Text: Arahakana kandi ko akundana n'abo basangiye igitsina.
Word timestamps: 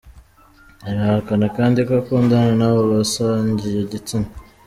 Arahakana 0.87 1.45
kandi 1.57 1.79
ko 1.87 1.91
akundana 2.01 2.51
n'abo 2.59 2.81
basangiye 2.91 3.77
igitsina. 3.85 4.29